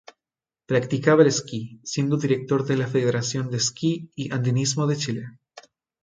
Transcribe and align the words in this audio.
Practicaba 0.65 1.21
el 1.21 1.31
ski, 1.31 1.79
siendo 1.83 2.17
director 2.17 2.65
de 2.65 2.75
la 2.75 2.87
Federación 2.87 3.51
de 3.51 3.59
Ski 3.59 4.09
y 4.15 4.33
Andinismo 4.33 4.87
de 4.87 4.97
Chile. 4.97 5.25